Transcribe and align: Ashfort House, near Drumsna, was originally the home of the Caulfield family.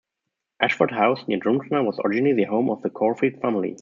Ashfort 0.59 0.89
House, 0.89 1.27
near 1.27 1.37
Drumsna, 1.37 1.85
was 1.85 1.99
originally 2.03 2.33
the 2.33 2.45
home 2.45 2.71
of 2.71 2.81
the 2.81 2.89
Caulfield 2.89 3.39
family. 3.39 3.69